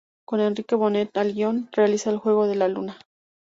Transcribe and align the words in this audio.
Con 0.25 0.39
Enrique 0.39 0.73
Bonet 0.73 1.15
al 1.15 1.33
guion, 1.35 1.69
realiza 1.73 2.09
"El 2.09 2.17
Juego 2.17 2.47
de 2.47 2.55
la 2.55 2.67
Luna". 2.67 2.97